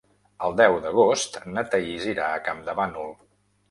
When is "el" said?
0.47-0.55